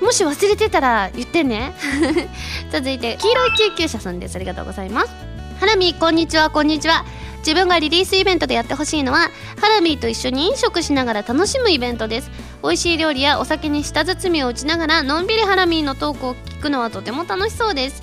[0.00, 1.74] もし忘れてたら言ってね。
[2.70, 4.36] 続いて黄色い救急車さんです。
[4.36, 5.10] ありがとうございます。
[5.58, 7.04] ハラミーこんにちはこんにちは。
[7.40, 12.30] 自分がリリースイベントでやってほしいのはハラミーと一緒に飲食しながら楽しむイベントです。
[12.62, 18.02] 美味しい料理やお酒に舌包みを打ちながらのんびりハラミーのトークを聞くのはとても楽しそうです。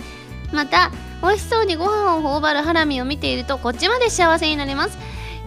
[0.52, 4.98] また美味しそうにご飯を頬張るハラミーを見ているとこっちまで幸せになります。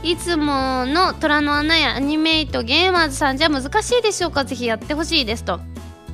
[0.02, 4.44] いつもの虎の穴やアニメイトゲーマーズさんじゃ難しいでしょうか？
[4.44, 5.60] ぜひやってほしいですと。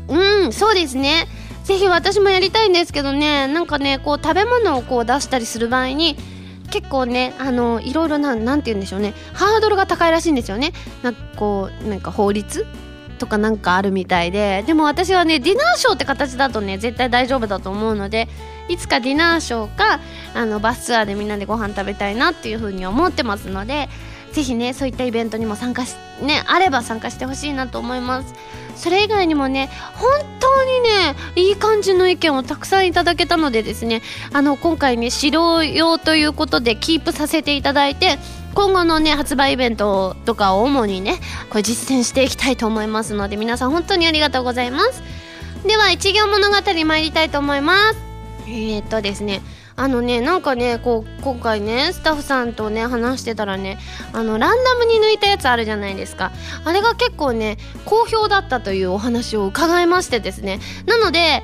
[0.08, 1.28] うんそうですね。
[1.64, 3.46] ぜひ私もやりたいんですけどね。
[3.48, 6.16] なんかねこう食べ物をこう出したりする場合に
[6.66, 9.14] 結構ねあのいろいろななんて言うんでしょうね。
[9.32, 10.72] ハードルが高いらしいんですよね。
[11.02, 12.66] なんかこうなんか法律
[13.18, 14.64] とかなんかあるみたいで。
[14.66, 18.28] でも私はねディナーショーって形だとね絶対大丈夫だと思うので
[18.68, 20.00] いつかディナーショーか
[20.34, 23.88] あのバスツアーでみんなでご飯食べたいなっていうふうに思ってますので
[24.36, 28.34] ぜひねそういったイベントにも参加しねあれば参加してほしいなと思います。
[28.76, 34.02] それ以外にもね本当にねいい感じの意見をたくさんいただけたのでですね
[34.34, 38.18] あの今回ね指導用ということでキープさせていただいて
[38.54, 41.14] 今後のね発売イベントとかを主にね
[41.48, 45.02] これ実践していきたいと思いますので皆さん本当にありがとうございます。
[45.66, 47.98] では一行物語参りたいと思います。
[48.46, 49.40] えー、っとですね
[49.76, 53.78] あのねなんかねこう今回ねスタッフさんとね話してたらね
[54.12, 56.32] あのランダムに抜いたやつあるじゃないですか。
[56.64, 60.60] あれが結構ね好評だったというお話を伺いましてですね。
[60.86, 61.42] なので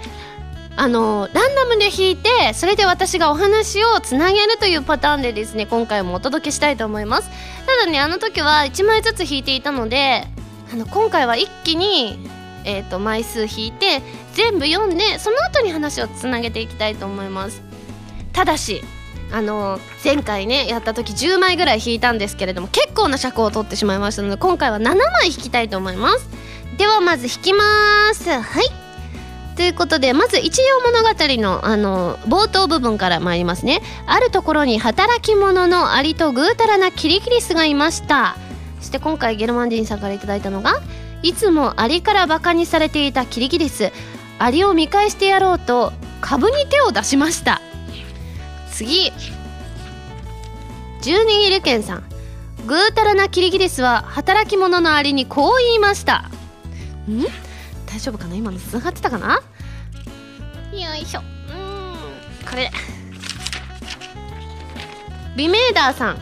[0.76, 7.28] あのランダムで弾いてそれで私がお話をつなげるというパターンでですね今回もお届けしたいと思います。
[7.66, 10.26] ただねあの時は1枚ずつ弾いていたので
[10.72, 12.18] あの今回は一気に、
[12.64, 14.00] えーと、枚数弾いて
[14.32, 17.71] 全部読んでその後に話をつなげていきたいと思います。
[18.32, 18.82] ただし
[19.32, 26.28] あの前回ねやった時10枚ぐらい弾いたんですけれども結構な尺を取ってしまいましたので今回は7枚弾きたいと思います。
[26.76, 27.64] ではまず弾きま
[28.14, 28.30] す。
[28.30, 28.82] はい。
[29.56, 33.80] ということでまず一葉物語のあの冒頭部分から参りますね。
[34.06, 38.36] あるところに働き者のアリとぐうたらなキリギリスがいました。
[38.80, 40.80] そして今回ゲルマン人さんから頂いたのが
[41.22, 43.92] いつもアリからバカにされていたキリギリス。
[44.38, 47.60] アリを見返してやろうと株に手を出しました。
[48.72, 49.12] 次。
[51.02, 52.04] 十二ギルケンさん。
[52.66, 56.30] ぐうたらなキリギリスは働き者のアリにこう言いました。
[57.08, 57.24] ん？
[57.86, 58.36] 大丈夫かな？
[58.36, 59.34] 今のつながってたかな？
[59.34, 61.20] よいしょ。
[61.20, 62.48] うん。
[62.48, 62.70] これ。
[65.36, 66.18] リメーダーさん。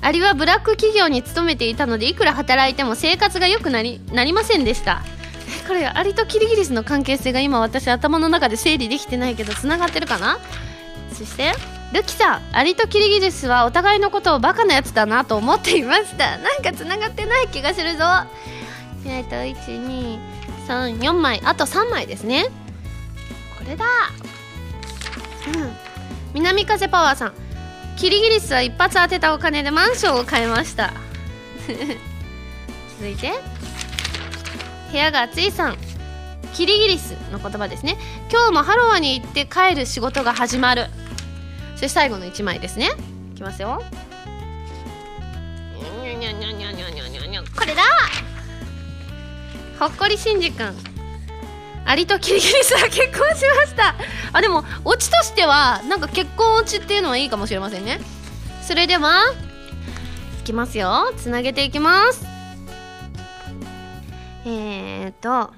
[0.00, 5.02] アリはブラック企業に勤めていたのでいくら働いても生活が良くなりなりませんでした。
[5.68, 10.38] これアリとキリギリスの関係性が今私頭の中で整理できてないけどつながってるかな？
[11.12, 11.52] そして
[11.94, 16.36] ルキさんアリとキリギリスはお互いのことをバカなやつだなと思っていました。
[16.38, 18.04] なんかつながってない気がするぞ。
[19.06, 20.18] えっと12
[20.66, 22.46] 34枚あと3枚ですね。
[23.58, 23.84] これだ。
[25.54, 25.76] うん。
[26.34, 27.32] 南風パワーさん。
[27.96, 30.92] キリギリスは一発当てたお金でマンションを買いました。
[32.98, 33.32] 続いて。
[34.90, 35.78] 部屋が暑いさん。
[36.54, 37.96] キリギリスの言葉ですね。
[38.32, 40.86] 今日もハロワに行って帰る仕事が始まる。
[41.88, 42.90] して最後の1枚ですね。
[43.32, 43.82] いきますよ。
[47.54, 47.82] これだ。
[49.78, 50.74] ほっこりしんじくん。
[51.86, 53.94] アリとキリギリスは結婚しました。
[54.32, 58.00] あでもオチとしてはなんか結婚オチっていうのはいいかもしれませんね。
[58.62, 59.24] それでは
[60.40, 61.12] いきますよ。
[61.18, 62.24] つなげていきます。
[64.46, 65.52] えーと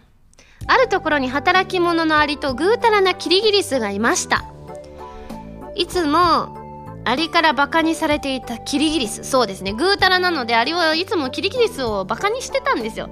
[0.68, 4.55] あるところに働き者のアリとぐうたらなキリギリスがいました。
[5.76, 6.56] いつも
[7.04, 9.22] アリからバカにされていたキリギリス。
[9.22, 9.72] そうですね。
[9.72, 13.08] ぐうたらなのでアリはいつもキリギリスをバカにしてたんですよ。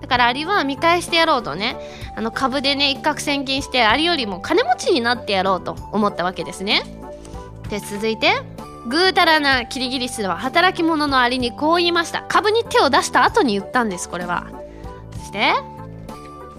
[0.00, 1.76] だからアリは見返してやろうとね。
[2.16, 6.82] あの株でね一攫千金してアリよりも金持ちになってやろうと思ったわけですね。
[7.68, 8.32] で続いて
[8.88, 12.24] ぐうたらなキリギリスは働き者のアリにこう言いました。
[12.26, 14.48] 株に手を出した後に言ったんですこれは。
[15.12, 15.54] そして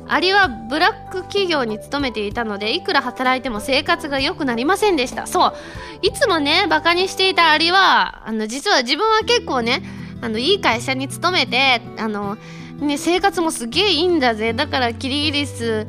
[0.10, 5.28] アリはブラック企業に勤めていたのでいくら働いても生活が良くなりませんでした。
[5.28, 5.54] そう。
[6.02, 9.84] いつもねバカにしていたアリはあの実は自分は結構ね
[10.22, 12.38] あのいい会社に勤めてあの、
[12.80, 14.54] ね、生活もすげえいいんだぜ。
[14.54, 15.88] だからキリギリス、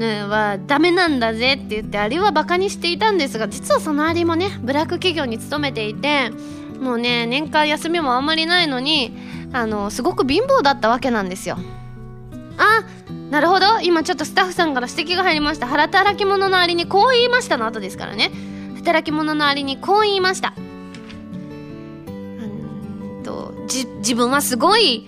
[0.00, 6.30] はダメなんだぜって言ってアリはバカにしていたんですが実はそのアリもねブラック企業に勤めていて
[6.80, 9.14] もうね年間休みもあんまりないのに
[9.52, 11.58] あのすごく貧乏だったわけなんですよ。
[12.58, 12.84] あ
[13.30, 13.80] なるほど。
[13.82, 15.66] 今ちょっとスタッフさんから指摘が入りました。
[15.66, 18.30] 働き者のアリにこう言いましたの後ですからね。
[18.76, 20.54] 働き者のアリにこう言いました。
[20.56, 20.60] う
[23.20, 25.06] んと自分はすごい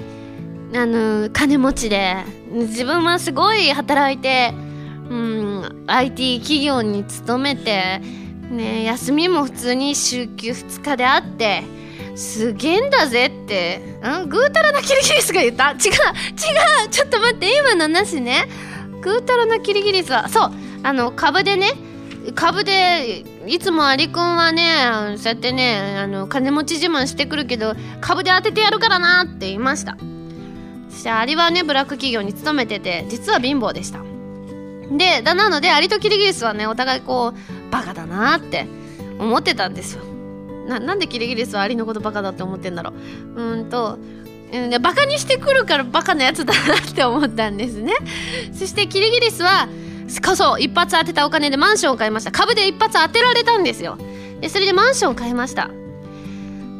[0.75, 2.17] あの金持ちで
[2.51, 4.55] 自分はすごい働いて
[5.11, 8.01] うん IT 企業に勤めて
[8.51, 11.63] ね休みも普通に週休2日であって
[12.17, 13.79] すげえんだぜって。
[14.25, 14.29] ん？
[14.29, 15.71] ぐうたらなキリギリスが言った？
[15.71, 15.77] 違う。
[15.77, 15.79] 違
[16.87, 16.89] う。
[16.91, 18.47] ちょっと待って今の話ね。
[19.01, 20.53] ぐうたらなキリギリスはそう。
[20.83, 21.73] あの株でね。
[22.35, 29.99] 株でいつもアリくんはねそうやってねあの金持ち自慢してくるけど株で当ててやるからなって言いました。
[30.89, 34.01] そしてアリはねブラック企業に勤めてて実は貧乏でした。
[34.97, 38.67] でだなのでアリとキリギリスはねお互いこうバカだなって
[39.19, 40.05] 思ってたんですよ。
[40.67, 42.93] ななんでキリギリスはアリのことバカだって思ってんだろ
[43.37, 43.43] う。
[43.43, 43.99] うんと
[44.53, 47.93] うんバカにしてくるからバカなやつだなって思ったんですね。
[48.53, 49.69] そしてキリギリスは
[50.37, 52.31] そう一発当てたお金でマンションを買いました。
[52.31, 53.99] 株で一発当てられたんですよ。
[54.41, 55.71] でそれでマンションを買いました。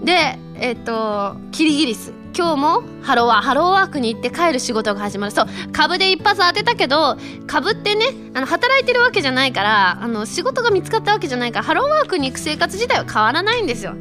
[0.05, 5.33] でえっ、とキリギリス今日もハローワーハローワークに行って帰る仕事が始まる。
[5.33, 7.17] そう株で一発当てたけど
[7.47, 13.95] 株ってねあの働いてるわけじゃないからあの仕事が見つかったわけじゃないからハローワークに行く生活自体は変わらないんですよ。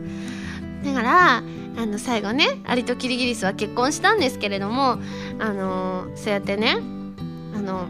[0.83, 4.97] だからあの最後ねアリとキリギリスは結婚したんですけれども
[5.39, 6.77] あのそうやってね
[7.55, 7.87] あの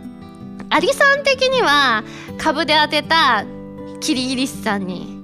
[0.69, 2.03] アリさん的には
[2.37, 3.45] 株で当てた
[3.99, 5.23] キリギリスさんに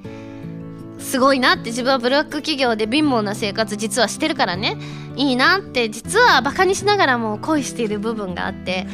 [1.00, 4.78] すごいなって自分はブラック企業で貧乏な生活実はしてるからね。
[5.20, 8.88] いいなって実はバカにしながらも恋している部分があって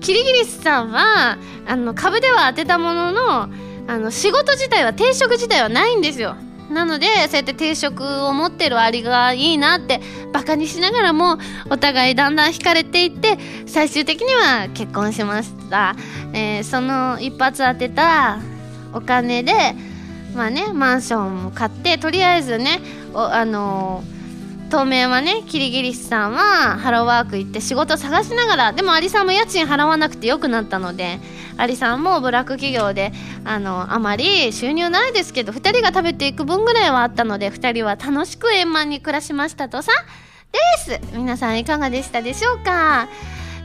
[0.00, 3.48] キリギリスさんはあの株では当てたものの
[3.88, 6.36] あの仕事自体は定職自体はないんですよ。
[6.70, 10.00] なのでそうやって定職を持ってるありがいいなって
[10.32, 11.38] バカにしながらも
[11.68, 15.96] お互いだんだん惹かれていって最終的には結婚しました、
[16.32, 18.38] えー、その一発当てた
[18.92, 19.52] お金で
[20.36, 22.80] まあねマンションも買ってとりあえずね
[23.14, 24.19] あのー
[24.70, 31.18] 当面はねキリギリスさんはハローワーク行って仕事探しながらでもアリさんも家賃払わなくてよくなったので
[31.56, 33.12] アリさんもブラック企業で
[33.44, 39.92] あのあまり収入ないですけど2人が食べていく分ぐらいはあったので2人は楽しく円満に暮らしましたとさ。
[40.52, 41.00] です。
[41.16, 43.08] 皆さんいかがでしたでしょうか？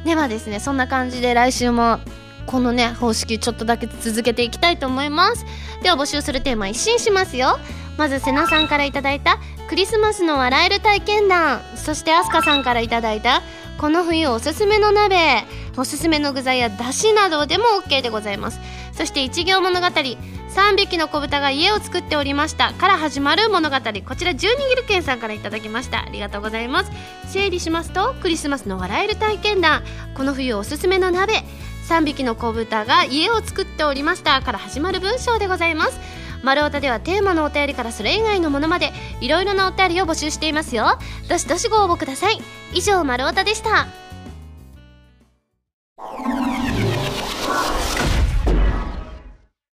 [0.05, 1.99] ではですねそんな感じで来週も
[2.45, 5.45] このね方式ちょっとだけ続けていきたいと思います。
[5.81, 7.57] では募集するテーマ一新しますよ。
[7.97, 9.39] まず瀬名さんから頂いた
[9.69, 11.61] クリスマスの笑える体験談。
[11.75, 13.41] そしてアスカさんから頂いた
[13.77, 15.43] この冬おすすめの鍋。
[15.77, 18.59] おすすめの具材やだしなどでも OK でございます。
[18.93, 22.73] そして一行物語3匹の子豚が家を作っておりました。
[22.73, 23.75] から始まる物語。
[24.05, 26.03] こちら十二ギルケンさんから頂きました。
[26.03, 26.91] ありがとうございます。
[27.27, 29.83] 整理しますとクリスマスの笑える体験談。
[30.15, 31.43] この冬おすすめの鍋。
[31.89, 34.41] 3匹の子豚が家を作っておりました。
[34.41, 36.24] から始まる文章でございます。
[36.45, 40.85] 丸太ではテーマのお便りからそれ以外のものまでいろいろなお便りを募集していますよ
[41.27, 42.37] どしどしご応募ください
[42.71, 43.87] 以上丸太でした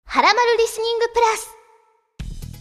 [0.05, 1.57] はらまるリスニングプラス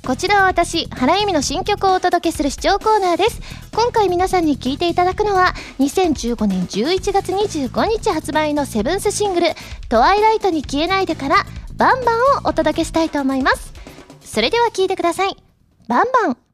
[0.02, 3.40] こちらは私、原由美の新曲をお届けする視聴コーナーです。
[3.70, 9.48] 今回皆さんに聴いていただくのは、2015年11月25日発売のセブンスシングル、
[9.88, 11.36] トワイライトに消えないでから、
[11.76, 13.72] バンバンをお届けしたいと思います。
[14.30, 15.36] それでは聞いてください。
[15.88, 16.49] バンバン。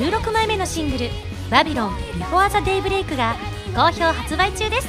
[0.00, 1.10] 前のシングル
[1.50, 3.36] バビロン Before the Daybreak が
[3.76, 4.88] 好評発売中です。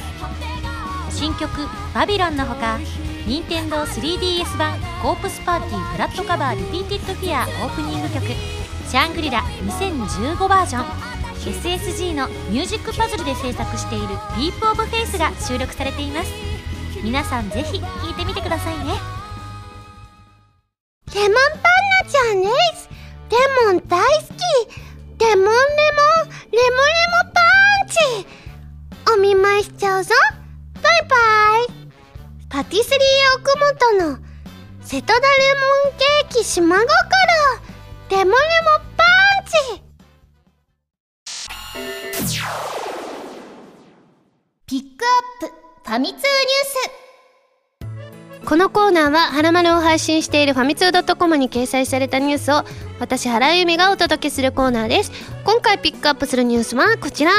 [1.10, 1.50] 新曲
[1.94, 2.78] バビロンのほか
[3.26, 10.84] 任天堂 3DS 版コープスパーティー Blood Covered Repeated Fear オープニング曲シャングリラ2015バージョン
[11.42, 14.08] SSG のミュージックパズルで制作している
[14.40, 16.32] 「ディープオブフェイスが収録されています。
[17.04, 18.84] 皆さんぜひ聴いてみてくださいね。
[21.14, 22.88] レモンパンナちゃんです。
[23.30, 24.31] レモン大好き
[25.42, 27.42] レモンレモンレモレモパ
[27.84, 28.26] ンチ。
[29.12, 30.14] お見舞いしちゃうぞ。
[30.80, 31.16] バイバ
[31.66, 31.88] イ。
[32.48, 33.00] パティスリー
[33.40, 33.50] 奥
[33.98, 34.18] 本の
[34.82, 35.26] 瀬戸田レモ
[35.90, 36.86] ンケーキ島心
[38.10, 38.36] レモレモ
[38.96, 39.82] パンチ。
[44.66, 45.04] ピック
[45.42, 45.54] アップ。
[45.84, 47.01] ファミ通ニュース。
[48.44, 52.64] このコーナーは「はらまる」を配信しているファミツー .com に掲載されたニュースを
[52.98, 55.12] 私原由美がお届けするコーナーです。
[55.44, 57.32] 今回ピックアップするニュースはこちら。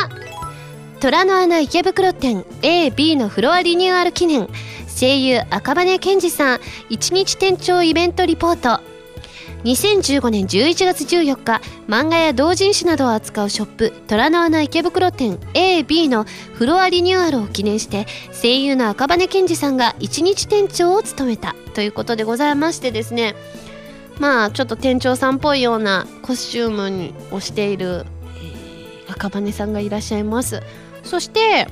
[0.99, 4.47] 虎の穴池袋店 AB のフロアリニューアル記念。
[4.99, 8.92] 声優赤羽健二さん一日店長イベントリポート。
[9.63, 23.35] 2015年11月14日漫画や同人誌などを扱うショップ虎の穴池袋店 AB のフロアリニューアルを記念して声優の赤羽健二さんが一日店長を務めたということでございましてですね。
[24.19, 28.05] まあちょっと店長さんっぽいようなコスチュームをしている、
[29.09, 30.61] 赤羽さんがいらっしゃいます。
[31.03, 31.67] そして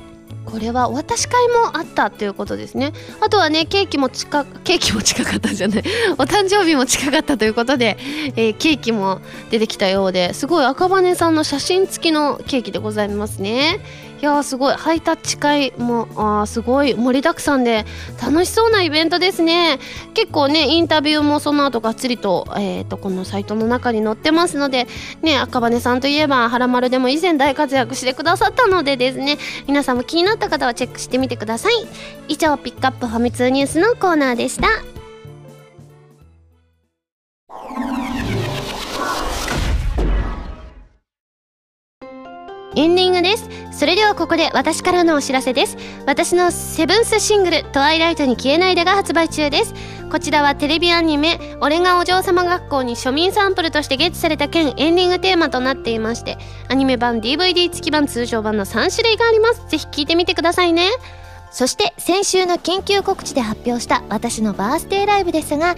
[0.51, 2.91] これはお渡し会もあったということですね。
[3.21, 5.83] あとはねケーキも近ケーキも近かったじゃない。
[6.19, 7.97] お誕生日も近かったということで、
[8.35, 13.79] えー、ケーキも出てきたようですごい赤羽さんの写真付きのケーキでございますね。
[14.21, 14.75] いやすごい。
[14.75, 17.85] ハイタッチ会もあすごい盛りだくさんで
[18.21, 19.79] 楽しそうなイベントですね。
[20.13, 24.87] 結構ねインタビューもその後がっつりと,、えーと、このサイトの中に載ってますので
[25.23, 29.39] ね赤羽さんといえば「はらまる」でも以前大活躍してくださったのでですね。
[29.65, 31.73] 皆さんも気になった方はチェックしてみてください。
[32.27, 35.00] 以上ピックアップファミ通ニュースのコーナーでした。
[42.81, 43.47] エンディングです。
[43.71, 45.77] それではここで私からのお知らせです。
[46.07, 49.75] 私のセブンスシングル「トワイライトに消えないで」が発売中です。
[50.11, 59.63] こちらはテレビアニメ「俺がお嬢様学校」に庶民サンプルとしてゲットされた件エンディングテーマとなっていましてアニメ版 DVD 付き版通常版の3種類があります。
[59.69, 60.89] ぜひ聴いてみてくださいね。
[61.51, 65.75] そして先週の緊急告知で発表した私のバースデーライブですが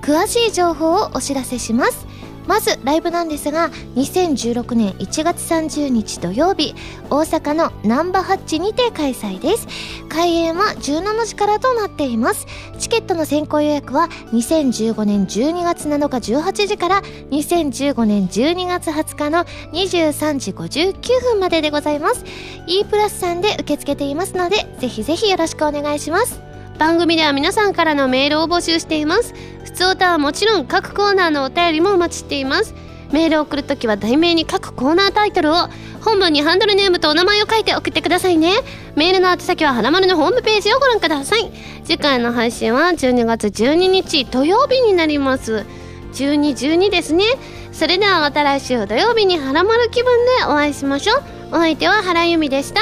[0.00, 2.06] 詳しい情報をお知らせします。
[2.46, 6.74] まずライブなんですが2016年1月30日土曜日
[7.10, 9.66] 大阪のナンバハッチにて開催です。
[10.08, 12.46] 開演は17時からとなっています。
[12.78, 22.24] チケットの先行予約は2015年12月7日18時から2015年12月20日の23時59分まででございます。
[22.66, 26.45] E プラスさんで受け付けていますのでぜひぜひよろしくお願いします。
[26.78, 29.34] 番組では皆さんからのメールを募集しています。
[29.64, 32.74] 普通歌はもちろん各コーナーのお便りもお待ちしています。
[33.12, 35.68] メールを送るときは題名に各コーナータイトルを
[36.02, 38.52] 本文にハンドルネームとお名前を書いて送ってくださいね。
[38.94, 41.50] メールの宛先は花丸のホームページをご覧ください。
[41.84, 45.64] 次回の配信は12月12日土曜日になります。
[46.12, 47.24] 1212ですね。
[47.72, 51.22] それではまた来週土曜日に花丸気分でお会いしましょう。
[51.52, 52.80] お相手は原由美でした。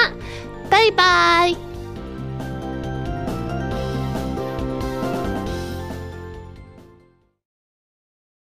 [0.70, 1.73] バイバイ。